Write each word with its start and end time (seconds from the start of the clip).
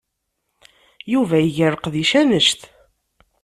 Yuba 1.13 1.37
iga 1.47 1.67
leqdic 1.73 2.11
annect. 2.21 2.61